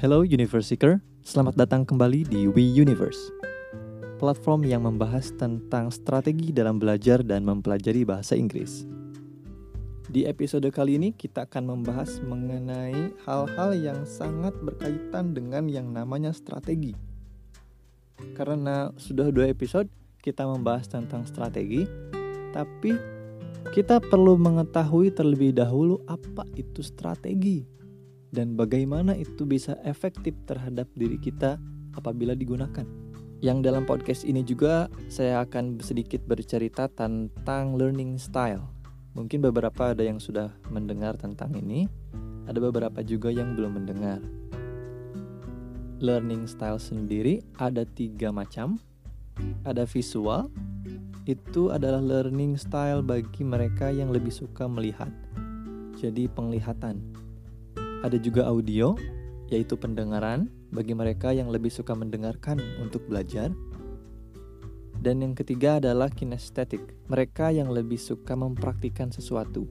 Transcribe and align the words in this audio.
Hello 0.00 0.24
Universe 0.24 0.72
Seeker, 0.72 1.04
selamat 1.20 1.60
datang 1.60 1.84
kembali 1.84 2.24
di 2.24 2.48
We 2.48 2.64
Universe 2.64 3.20
Platform 4.16 4.64
yang 4.64 4.88
membahas 4.88 5.28
tentang 5.36 5.92
strategi 5.92 6.56
dalam 6.56 6.80
belajar 6.80 7.20
dan 7.20 7.44
mempelajari 7.44 8.08
bahasa 8.08 8.32
Inggris. 8.32 8.88
Di 10.08 10.24
episode 10.24 10.64
kali 10.72 10.96
ini 10.96 11.12
kita 11.12 11.44
akan 11.44 11.76
membahas 11.76 12.16
mengenai 12.24 13.12
hal-hal 13.28 13.76
yang 13.76 14.08
sangat 14.08 14.56
berkaitan 14.64 15.36
dengan 15.36 15.68
yang 15.68 15.92
namanya 15.92 16.32
strategi. 16.32 16.96
Karena 18.32 18.88
sudah 18.96 19.28
dua 19.28 19.52
episode 19.52 19.92
kita 20.24 20.48
membahas 20.48 20.88
tentang 20.88 21.28
strategi 21.28 21.84
Tapi 22.56 22.96
kita 23.76 24.00
perlu 24.00 24.40
mengetahui 24.40 25.12
terlebih 25.12 25.52
dahulu 25.52 26.00
apa 26.08 26.48
itu 26.56 26.80
strategi 26.80 27.80
dan 28.30 28.54
bagaimana 28.54 29.18
itu 29.18 29.42
bisa 29.42 29.74
efektif 29.82 30.34
terhadap 30.46 30.86
diri 30.94 31.18
kita 31.18 31.58
apabila 31.98 32.38
digunakan. 32.38 32.86
Yang 33.40 33.58
dalam 33.72 33.88
podcast 33.88 34.22
ini 34.28 34.44
juga 34.44 34.86
saya 35.08 35.42
akan 35.42 35.80
sedikit 35.80 36.20
bercerita 36.28 36.86
tentang 36.92 37.74
learning 37.74 38.20
style. 38.20 38.62
Mungkin 39.16 39.42
beberapa 39.42 39.90
ada 39.90 40.04
yang 40.06 40.22
sudah 40.22 40.54
mendengar 40.70 41.18
tentang 41.18 41.56
ini, 41.58 41.90
ada 42.46 42.60
beberapa 42.62 43.02
juga 43.02 43.32
yang 43.32 43.58
belum 43.58 43.82
mendengar. 43.82 44.22
Learning 45.98 46.46
style 46.46 46.78
sendiri 46.78 47.42
ada 47.58 47.82
tiga 47.84 48.30
macam. 48.30 48.78
Ada 49.64 49.88
visual, 49.88 50.52
itu 51.24 51.72
adalah 51.72 52.00
learning 52.04 52.60
style 52.60 53.00
bagi 53.00 53.40
mereka 53.40 53.88
yang 53.88 54.12
lebih 54.12 54.32
suka 54.32 54.68
melihat. 54.68 55.08
Jadi 55.96 56.28
penglihatan 56.28 57.09
ada 58.00 58.16
juga 58.16 58.48
audio, 58.48 58.96
yaitu 59.52 59.76
pendengaran 59.76 60.48
bagi 60.72 60.96
mereka 60.96 61.34
yang 61.36 61.52
lebih 61.52 61.68
suka 61.68 61.92
mendengarkan 61.92 62.56
untuk 62.80 63.04
belajar. 63.04 63.52
Dan 65.00 65.24
yang 65.24 65.32
ketiga 65.32 65.80
adalah 65.80 66.12
kinestetik, 66.12 66.96
mereka 67.08 67.48
yang 67.48 67.72
lebih 67.72 67.96
suka 67.96 68.36
mempraktikkan 68.36 69.08
sesuatu. 69.08 69.64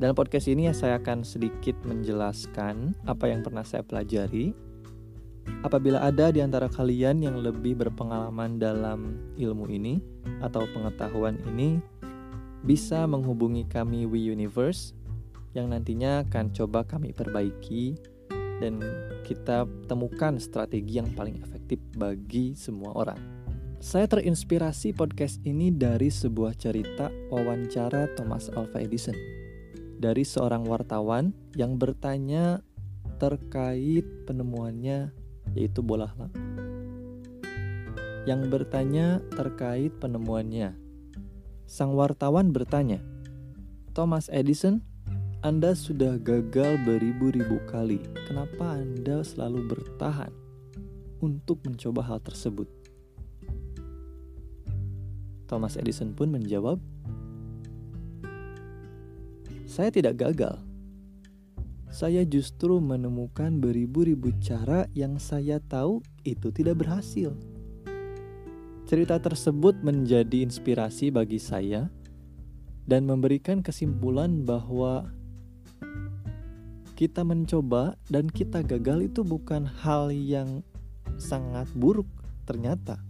Dalam 0.00 0.16
podcast 0.16 0.48
ini 0.48 0.70
ya 0.70 0.74
saya 0.74 0.96
akan 0.96 1.26
sedikit 1.26 1.76
menjelaskan 1.84 2.94
apa 3.04 3.28
yang 3.28 3.44
pernah 3.44 3.66
saya 3.66 3.84
pelajari. 3.84 4.54
Apabila 5.66 6.00
ada 6.00 6.30
di 6.30 6.40
antara 6.40 6.70
kalian 6.70 7.20
yang 7.20 7.36
lebih 7.42 7.74
berpengalaman 7.76 8.56
dalam 8.56 9.18
ilmu 9.36 9.66
ini 9.68 10.00
atau 10.40 10.64
pengetahuan 10.72 11.36
ini, 11.52 11.82
bisa 12.64 13.04
menghubungi 13.04 13.66
kami 13.68 14.06
We 14.08 14.30
Universe 14.30 14.96
yang 15.54 15.74
nantinya 15.74 16.22
akan 16.26 16.54
coba 16.54 16.86
kami 16.86 17.10
perbaiki 17.10 17.98
dan 18.60 18.78
kita 19.24 19.64
temukan 19.88 20.36
strategi 20.38 21.00
yang 21.00 21.10
paling 21.16 21.40
efektif 21.42 21.80
bagi 21.96 22.54
semua 22.54 22.94
orang. 22.94 23.18
Saya 23.80 24.04
terinspirasi 24.04 24.92
podcast 24.92 25.40
ini 25.48 25.72
dari 25.72 26.12
sebuah 26.12 26.52
cerita 26.52 27.08
wawancara 27.32 28.12
Thomas 28.12 28.52
Alva 28.52 28.84
Edison 28.84 29.16
dari 29.96 30.24
seorang 30.24 30.68
wartawan 30.68 31.32
yang 31.56 31.80
bertanya 31.80 32.60
terkait 33.16 34.04
penemuannya 34.28 35.12
yaitu 35.56 35.80
bola. 35.80 36.12
Yang 38.28 38.40
bertanya 38.52 39.24
terkait 39.32 39.96
penemuannya. 39.96 40.76
Sang 41.64 41.96
wartawan 41.96 42.52
bertanya, 42.52 43.00
"Thomas 43.96 44.28
Edison, 44.28 44.84
anda 45.40 45.72
sudah 45.72 46.20
gagal 46.20 46.76
beribu-ribu 46.84 47.64
kali. 47.64 47.96
Kenapa 48.28 48.76
Anda 48.76 49.24
selalu 49.24 49.72
bertahan 49.72 50.28
untuk 51.24 51.64
mencoba 51.64 52.04
hal 52.04 52.20
tersebut? 52.20 52.68
Thomas 55.48 55.80
Edison 55.80 56.12
pun 56.12 56.28
menjawab, 56.28 56.76
"Saya 59.64 59.88
tidak 59.88 60.20
gagal. 60.20 60.60
Saya 61.88 62.20
justru 62.28 62.76
menemukan 62.76 63.64
beribu-ribu 63.64 64.36
cara 64.44 64.92
yang 64.92 65.16
saya 65.16 65.56
tahu 65.56 66.04
itu 66.20 66.52
tidak 66.52 66.84
berhasil." 66.84 67.32
Cerita 68.84 69.16
tersebut 69.16 69.80
menjadi 69.80 70.44
inspirasi 70.44 71.08
bagi 71.08 71.40
saya 71.40 71.88
dan 72.84 73.08
memberikan 73.08 73.64
kesimpulan 73.64 74.44
bahwa 74.44 75.08
kita 77.00 77.24
mencoba 77.24 77.96
dan 78.12 78.28
kita 78.28 78.60
gagal 78.60 79.08
itu 79.08 79.24
bukan 79.24 79.64
hal 79.64 80.12
yang 80.12 80.60
sangat 81.16 81.64
buruk 81.72 82.04
ternyata. 82.44 83.00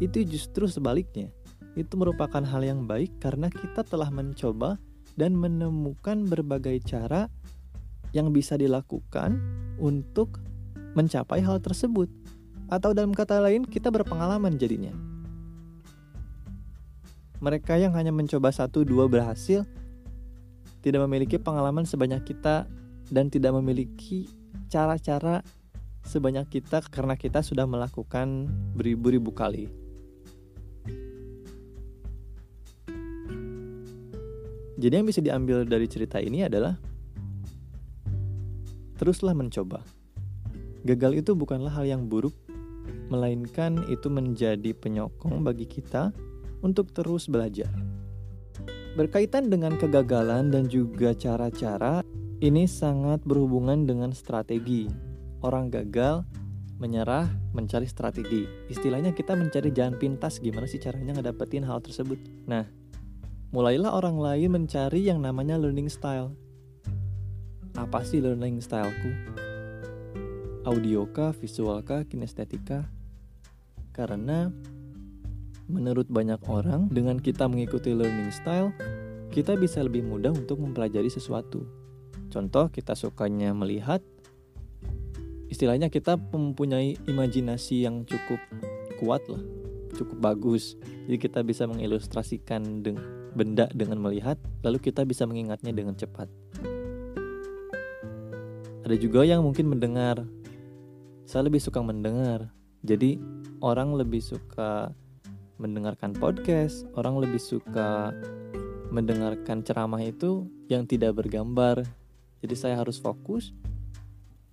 Itu 0.00 0.24
justru 0.24 0.64
sebaliknya. 0.64 1.28
Itu 1.76 2.00
merupakan 2.00 2.40
hal 2.40 2.64
yang 2.64 2.88
baik 2.88 3.20
karena 3.20 3.52
kita 3.52 3.84
telah 3.84 4.08
mencoba 4.08 4.80
dan 5.20 5.36
menemukan 5.36 6.24
berbagai 6.24 6.80
cara 6.88 7.28
yang 8.16 8.32
bisa 8.32 8.56
dilakukan 8.56 9.36
untuk 9.76 10.40
mencapai 10.96 11.44
hal 11.44 11.60
tersebut. 11.60 12.08
Atau 12.70 12.94
dalam 12.94 13.12
kata 13.12 13.42
lain, 13.42 13.66
kita 13.66 13.90
berpengalaman 13.92 14.56
jadinya. 14.56 14.94
Mereka 17.40 17.80
yang 17.80 17.96
hanya 17.96 18.12
mencoba 18.12 18.52
satu 18.52 18.84
dua 18.84 19.08
berhasil, 19.08 19.64
tidak 20.80 21.04
memiliki 21.08 21.36
pengalaman 21.36 21.84
sebanyak 21.84 22.24
kita 22.24 22.64
dan 23.12 23.28
tidak 23.28 23.52
memiliki 23.56 24.28
cara-cara 24.72 25.44
sebanyak 26.04 26.48
kita 26.48 26.80
karena 26.88 27.14
kita 27.14 27.44
sudah 27.44 27.68
melakukan 27.68 28.48
beribu-ribu 28.74 29.32
kali. 29.32 29.68
Jadi 34.80 34.94
yang 34.96 35.04
bisa 35.04 35.20
diambil 35.20 35.68
dari 35.68 35.84
cerita 35.84 36.16
ini 36.24 36.40
adalah 36.48 36.72
teruslah 38.96 39.36
mencoba. 39.36 39.84
Gagal 40.88 41.20
itu 41.20 41.36
bukanlah 41.36 41.68
hal 41.76 41.84
yang 41.84 42.08
buruk, 42.08 42.32
melainkan 43.12 43.84
itu 43.92 44.08
menjadi 44.08 44.72
penyokong 44.72 45.44
bagi 45.44 45.68
kita 45.68 46.16
untuk 46.64 46.96
terus 46.96 47.28
belajar. 47.28 47.68
Berkaitan 48.98 49.46
dengan 49.46 49.78
kegagalan 49.78 50.50
dan 50.50 50.66
juga 50.66 51.14
cara-cara 51.14 52.02
ini 52.42 52.66
sangat 52.66 53.22
berhubungan 53.22 53.86
dengan 53.86 54.10
strategi. 54.10 54.90
Orang 55.46 55.70
gagal 55.70 56.26
menyerah 56.82 57.30
mencari 57.54 57.86
strategi. 57.86 58.50
Istilahnya 58.66 59.14
kita 59.14 59.38
mencari 59.38 59.70
jalan 59.70 59.94
pintas 59.94 60.42
gimana 60.42 60.66
sih 60.66 60.82
caranya 60.82 61.14
ngedapetin 61.14 61.62
hal 61.62 61.78
tersebut. 61.78 62.18
Nah, 62.50 62.66
mulailah 63.54 63.94
orang 63.94 64.18
lain 64.18 64.58
mencari 64.58 65.06
yang 65.06 65.22
namanya 65.22 65.54
learning 65.54 65.86
style. 65.86 66.34
Apa 67.78 68.02
sih 68.02 68.18
learning 68.18 68.58
styleku? 68.58 69.12
Audio 70.66 71.06
kah, 71.14 71.30
visual 71.30 71.78
kah, 71.86 72.02
kinestetika? 72.08 72.90
Karena 73.94 74.50
menurut 75.70 76.10
banyak 76.10 76.42
orang 76.50 76.90
dengan 76.90 77.22
kita 77.22 77.46
mengikuti 77.46 77.94
learning 77.94 78.34
style, 78.34 78.74
kita 79.30 79.54
bisa 79.54 79.80
lebih 79.86 80.02
mudah 80.02 80.34
untuk 80.34 80.58
mempelajari 80.58 81.06
sesuatu. 81.06 81.62
Contoh 82.30 82.66
kita 82.70 82.98
sukanya 82.98 83.54
melihat 83.54 84.02
istilahnya 85.50 85.90
kita 85.90 86.14
mempunyai 86.18 86.94
imajinasi 87.06 87.86
yang 87.86 88.06
cukup 88.06 88.38
kuat 88.98 89.22
lah, 89.30 89.42
cukup 89.98 90.18
bagus. 90.18 90.78
Jadi 91.06 91.18
kita 91.18 91.42
bisa 91.42 91.66
mengilustrasikan 91.66 92.82
benda 93.34 93.66
dengan 93.74 93.98
melihat, 93.98 94.38
lalu 94.62 94.78
kita 94.78 95.02
bisa 95.06 95.26
mengingatnya 95.26 95.74
dengan 95.74 95.94
cepat. 95.94 96.30
Ada 98.86 98.98
juga 98.98 99.22
yang 99.22 99.46
mungkin 99.46 99.70
mendengar. 99.70 100.26
Saya 101.22 101.46
lebih 101.46 101.62
suka 101.62 101.78
mendengar. 101.78 102.50
Jadi 102.82 103.22
orang 103.62 103.94
lebih 103.94 104.18
suka 104.18 104.90
mendengarkan 105.60 106.16
podcast, 106.16 106.88
orang 106.96 107.20
lebih 107.20 107.36
suka 107.36 108.16
mendengarkan 108.88 109.60
ceramah 109.60 110.00
itu 110.00 110.48
yang 110.72 110.88
tidak 110.88 111.20
bergambar, 111.20 111.84
jadi 112.40 112.56
saya 112.56 112.74
harus 112.80 112.96
fokus 112.96 113.52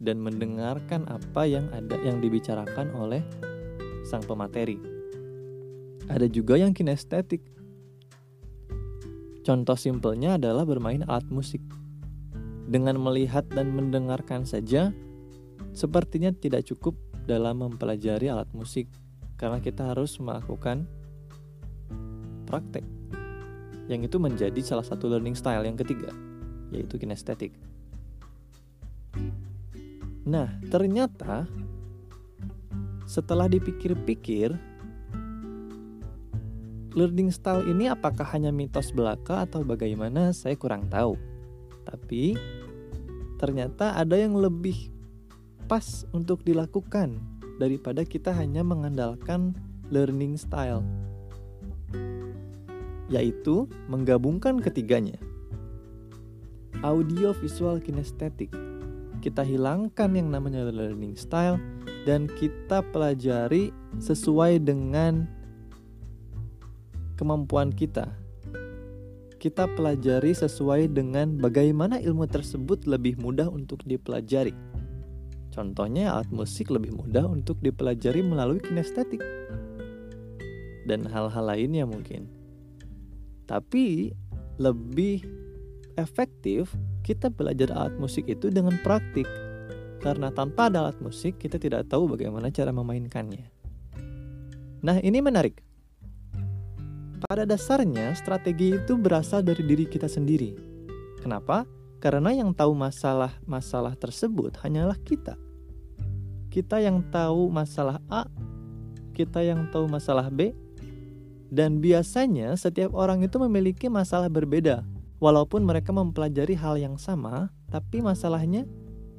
dan 0.04 0.20
mendengarkan 0.20 1.08
apa 1.08 1.48
yang 1.48 1.72
ada 1.72 1.96
yang 2.04 2.20
dibicarakan 2.20 2.92
oleh 2.94 3.24
sang 4.04 4.22
pemateri. 4.22 4.78
Ada 6.12 6.28
juga 6.28 6.60
yang 6.60 6.76
kinestetik. 6.76 7.40
Contoh 9.48 9.80
simpelnya 9.80 10.36
adalah 10.36 10.68
bermain 10.68 11.08
alat 11.08 11.26
musik. 11.32 11.64
Dengan 12.68 13.00
melihat 13.00 13.48
dan 13.48 13.72
mendengarkan 13.72 14.44
saja, 14.44 14.92
sepertinya 15.72 16.36
tidak 16.36 16.68
cukup 16.68 17.00
dalam 17.24 17.64
mempelajari 17.64 18.28
alat 18.28 18.52
musik 18.52 18.92
karena 19.38 19.62
kita 19.62 19.94
harus 19.94 20.18
melakukan 20.18 20.90
praktek. 22.50 22.84
Yang 23.88 24.12
itu 24.12 24.18
menjadi 24.20 24.62
salah 24.66 24.84
satu 24.84 25.08
learning 25.08 25.38
style 25.38 25.64
yang 25.64 25.80
ketiga, 25.80 26.12
yaitu 26.74 27.00
kinestetik. 27.00 27.56
Nah, 30.28 30.52
ternyata 30.68 31.48
setelah 33.08 33.48
dipikir-pikir, 33.48 34.52
learning 36.92 37.32
style 37.32 37.64
ini 37.64 37.88
apakah 37.88 38.28
hanya 38.36 38.52
mitos 38.52 38.92
belaka 38.92 39.48
atau 39.48 39.64
bagaimana, 39.64 40.36
saya 40.36 40.60
kurang 40.60 40.92
tahu. 40.92 41.16
Tapi 41.88 42.36
ternyata 43.40 43.96
ada 43.96 44.20
yang 44.20 44.36
lebih 44.36 44.92
pas 45.72 46.04
untuk 46.12 46.44
dilakukan 46.44 47.37
daripada 47.58 48.06
kita 48.06 48.30
hanya 48.34 48.62
mengandalkan 48.62 49.58
learning 49.90 50.38
style, 50.38 50.86
yaitu 53.10 53.66
menggabungkan 53.90 54.62
ketiganya. 54.62 55.18
Audio 56.86 57.34
visual 57.34 57.82
kinestetik. 57.82 58.54
Kita 59.18 59.42
hilangkan 59.42 60.14
yang 60.14 60.30
namanya 60.30 60.70
learning 60.70 61.18
style 61.18 61.58
dan 62.06 62.30
kita 62.38 62.86
pelajari 62.94 63.74
sesuai 63.98 64.62
dengan 64.62 65.26
kemampuan 67.18 67.74
kita. 67.74 68.14
Kita 69.42 69.66
pelajari 69.74 70.38
sesuai 70.38 70.94
dengan 70.94 71.38
bagaimana 71.38 71.98
ilmu 71.98 72.30
tersebut 72.30 72.86
lebih 72.86 73.18
mudah 73.18 73.50
untuk 73.50 73.82
dipelajari. 73.86 74.54
Contohnya 75.58 76.14
alat 76.14 76.30
musik 76.30 76.70
lebih 76.70 76.94
mudah 76.94 77.26
untuk 77.26 77.58
dipelajari 77.66 78.22
melalui 78.22 78.62
kinestetik 78.62 79.26
dan 80.86 81.10
hal-hal 81.10 81.50
lainnya 81.50 81.90
mungkin. 81.90 82.30
Tapi 83.50 84.14
lebih 84.62 85.26
efektif 85.98 86.70
kita 87.02 87.34
belajar 87.34 87.74
alat 87.74 87.98
musik 87.98 88.30
itu 88.30 88.54
dengan 88.54 88.78
praktik 88.86 89.26
karena 89.98 90.30
tanpa 90.30 90.70
ada 90.70 90.88
alat 90.88 90.98
musik, 91.02 91.42
kita 91.42 91.58
tidak 91.58 91.90
tahu 91.90 92.06
bagaimana 92.14 92.54
cara 92.54 92.70
memainkannya. 92.70 93.50
Nah, 94.86 95.02
ini 95.02 95.20
menarik. 95.26 95.58
Pada 97.26 97.50
dasarnya, 97.50 98.14
strategi 98.14 98.78
itu 98.78 98.94
berasal 98.94 99.42
dari 99.42 99.66
diri 99.66 99.90
kita 99.90 100.06
sendiri. 100.06 100.54
Kenapa? 101.18 101.66
Karena 101.98 102.30
yang 102.30 102.54
tahu 102.54 102.78
masalah-masalah 102.78 103.98
tersebut 103.98 104.54
hanyalah 104.62 105.02
kita. 105.02 105.47
Kita 106.48 106.80
yang 106.80 107.04
tahu 107.12 107.52
masalah 107.52 108.00
A, 108.08 108.26
kita 109.14 109.44
yang 109.44 109.68
tahu 109.70 109.90
masalah 109.90 110.32
B, 110.32 110.54
dan 111.48 111.80
biasanya 111.80 112.56
setiap 112.60 112.92
orang 112.96 113.24
itu 113.24 113.40
memiliki 113.40 113.88
masalah 113.88 114.28
berbeda. 114.28 114.84
Walaupun 115.18 115.66
mereka 115.66 115.90
mempelajari 115.90 116.54
hal 116.54 116.78
yang 116.78 116.96
sama, 117.02 117.50
tapi 117.74 118.06
masalahnya 118.06 118.70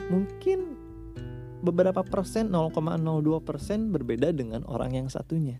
mungkin 0.07 0.79
beberapa 1.61 2.07
persen 2.07 2.55
0,02 2.55 3.43
persen 3.43 3.91
berbeda 3.91 4.31
dengan 4.31 4.63
orang 4.71 4.95
yang 4.95 5.09
satunya. 5.11 5.59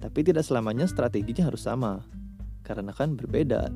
Tapi 0.00 0.20
tidak 0.24 0.48
selamanya 0.48 0.88
strateginya 0.88 1.52
harus 1.52 1.68
sama, 1.68 2.00
karena 2.64 2.96
kan 2.96 3.20
berbeda. 3.20 3.68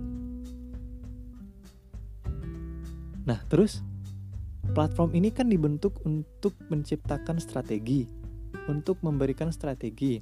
Nah, 3.25 3.41
terus 3.49 3.85
platform 4.75 5.15
ini 5.15 5.31
kan 5.31 5.47
dibentuk 5.47 6.03
untuk 6.03 6.53
menciptakan 6.69 7.39
strategi, 7.39 8.05
untuk 8.67 8.99
memberikan 9.01 9.55
strategi, 9.55 10.19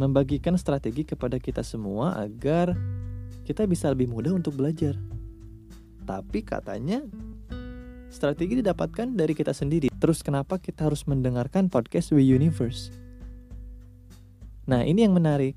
membagikan 0.00 0.56
strategi 0.56 1.04
kepada 1.04 1.36
kita 1.36 1.60
semua 1.60 2.16
agar 2.16 2.72
kita 3.44 3.68
bisa 3.68 3.92
lebih 3.92 4.08
mudah 4.08 4.32
untuk 4.32 4.56
belajar. 4.56 4.96
Tapi 6.08 6.42
katanya 6.42 7.04
Strategi 8.10 8.58
didapatkan 8.58 9.14
dari 9.14 9.38
kita 9.38 9.54
sendiri. 9.54 9.86
Terus 10.02 10.26
kenapa 10.26 10.58
kita 10.58 10.90
harus 10.90 11.06
mendengarkan 11.06 11.70
podcast 11.70 12.10
We 12.10 12.26
Universe? 12.26 12.90
Nah, 14.66 14.82
ini 14.82 15.06
yang 15.06 15.14
menarik. 15.14 15.54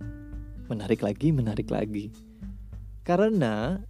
Menarik 0.69 1.01
lagi, 1.01 1.33
menarik 1.33 1.73
lagi. 1.73 2.13
Karena 3.01 3.81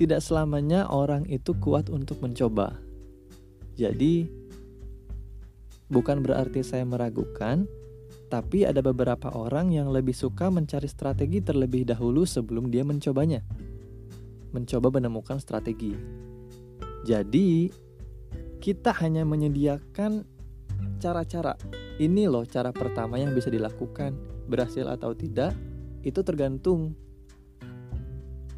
tidak 0.00 0.24
selamanya 0.24 0.88
orang 0.88 1.28
itu 1.28 1.52
kuat 1.60 1.92
untuk 1.92 2.24
mencoba. 2.24 2.80
Jadi, 3.76 4.24
bukan 5.92 6.24
berarti 6.24 6.64
saya 6.64 6.88
meragukan, 6.88 7.68
tapi 8.32 8.64
ada 8.64 8.80
beberapa 8.80 9.28
orang 9.36 9.76
yang 9.76 9.92
lebih 9.92 10.16
suka 10.16 10.48
mencari 10.48 10.88
strategi 10.88 11.44
terlebih 11.44 11.84
dahulu 11.84 12.24
sebelum 12.24 12.72
dia 12.72 12.80
mencobanya. 12.80 13.44
Mencoba 14.56 14.88
menemukan 14.88 15.36
strategi. 15.36 15.92
Jadi, 17.04 17.68
kita 18.56 18.96
hanya 19.04 19.28
menyediakan 19.28 20.24
cara-cara. 20.96 21.60
Ini 22.00 22.24
loh 22.24 22.48
cara 22.48 22.72
pertama 22.72 23.20
yang 23.20 23.36
bisa 23.36 23.52
dilakukan. 23.52 24.16
Berhasil 24.48 24.88
atau 24.88 25.12
tidak, 25.12 25.52
itu 26.00 26.24
tergantung. 26.24 26.96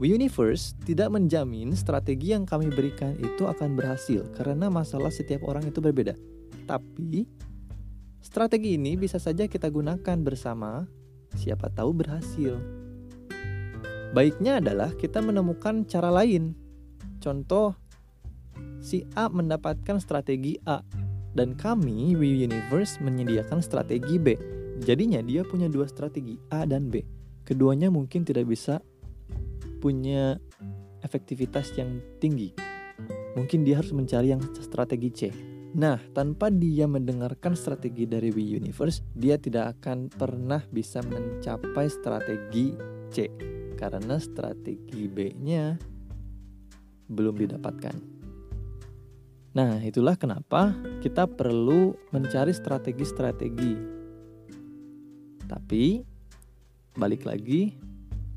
We 0.02 0.10
Universe 0.18 0.74
tidak 0.82 1.14
menjamin 1.14 1.78
strategi 1.78 2.34
yang 2.34 2.42
kami 2.42 2.74
berikan 2.74 3.14
itu 3.22 3.46
akan 3.46 3.78
berhasil 3.78 4.26
karena 4.34 4.66
masalah 4.66 5.14
setiap 5.14 5.46
orang 5.46 5.62
itu 5.70 5.78
berbeda. 5.78 6.18
Tapi, 6.66 7.22
strategi 8.18 8.74
ini 8.74 8.98
bisa 8.98 9.22
saja 9.22 9.46
kita 9.46 9.70
gunakan 9.70 10.18
bersama, 10.26 10.90
siapa 11.38 11.70
tahu 11.70 11.94
berhasil. 11.94 12.58
Baiknya 14.10 14.58
adalah 14.58 14.90
kita 14.90 15.22
menemukan 15.22 15.86
cara 15.86 16.10
lain. 16.10 16.58
Contoh, 17.22 17.78
si 18.82 19.06
A 19.14 19.30
mendapatkan 19.30 20.02
strategi 20.02 20.58
A 20.66 20.82
dan 21.30 21.54
kami 21.54 22.18
We 22.18 22.42
Universe 22.42 22.98
menyediakan 22.98 23.62
strategi 23.62 24.18
B. 24.18 24.34
Jadinya 24.82 25.22
dia 25.22 25.46
punya 25.46 25.70
dua 25.70 25.86
strategi 25.86 26.42
A 26.50 26.66
dan 26.66 26.90
B. 26.90 27.06
Keduanya 27.46 27.86
mungkin 27.86 28.26
tidak 28.26 28.50
bisa 28.50 28.82
punya 29.82 30.38
efektivitas 31.02 31.74
yang 31.74 31.98
tinggi. 32.22 32.54
Mungkin 33.34 33.66
dia 33.66 33.82
harus 33.82 33.90
mencari 33.90 34.30
yang 34.30 34.42
strategi 34.62 35.10
C. 35.10 35.20
Nah, 35.72 35.98
tanpa 36.14 36.52
dia 36.52 36.86
mendengarkan 36.86 37.58
strategi 37.58 38.06
dari 38.06 38.30
We 38.30 38.44
Universe, 38.60 39.02
dia 39.16 39.40
tidak 39.40 39.80
akan 39.80 40.12
pernah 40.12 40.62
bisa 40.68 41.02
mencapai 41.02 41.88
strategi 41.90 42.76
C 43.10 43.26
karena 43.74 44.20
strategi 44.22 45.08
B-nya 45.10 45.74
belum 47.08 47.34
didapatkan. 47.40 47.96
Nah, 49.52 49.80
itulah 49.84 50.16
kenapa 50.16 50.76
kita 51.04 51.28
perlu 51.28 51.92
mencari 52.12 52.52
strategi-strategi. 52.56 53.74
Tapi, 55.44 56.00
balik 56.96 57.28
lagi, 57.28 57.76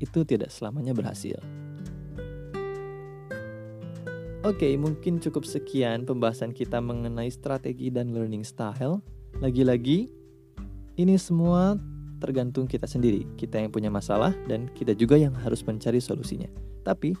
itu 0.00 0.24
tidak 0.24 0.52
selamanya 0.52 0.92
berhasil. 0.92 1.36
Oke, 4.46 4.78
mungkin 4.78 5.18
cukup 5.18 5.42
sekian 5.42 6.06
pembahasan 6.06 6.54
kita 6.54 6.78
mengenai 6.78 7.26
strategi 7.34 7.90
dan 7.90 8.14
learning 8.14 8.46
style. 8.46 9.02
Lagi-lagi, 9.42 10.06
ini 10.94 11.18
semua 11.18 11.74
tergantung 12.22 12.70
kita 12.70 12.86
sendiri. 12.86 13.26
Kita 13.34 13.58
yang 13.58 13.74
punya 13.74 13.90
masalah 13.90 14.30
dan 14.46 14.70
kita 14.70 14.94
juga 14.94 15.18
yang 15.18 15.34
harus 15.34 15.66
mencari 15.66 15.98
solusinya. 15.98 16.46
Tapi, 16.86 17.18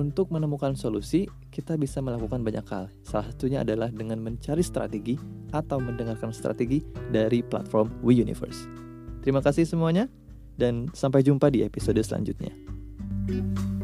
untuk 0.00 0.32
menemukan 0.32 0.72
solusi, 0.72 1.28
kita 1.52 1.76
bisa 1.76 2.00
melakukan 2.00 2.40
banyak 2.40 2.64
hal. 2.72 2.88
Salah 3.04 3.28
satunya 3.28 3.60
adalah 3.60 3.92
dengan 3.92 4.16
mencari 4.22 4.64
strategi 4.64 5.20
atau 5.52 5.76
mendengarkan 5.82 6.32
strategi 6.32 6.80
dari 7.12 7.44
platform 7.44 7.92
We 8.00 8.16
Universe. 8.24 8.64
Terima 9.20 9.44
kasih 9.44 9.68
semuanya, 9.68 10.08
dan 10.58 10.90
sampai 10.92 11.22
jumpa 11.22 11.48
di 11.48 11.62
episode 11.62 12.02
selanjutnya. 12.02 12.50
thank 13.28 13.58
you 13.58 13.77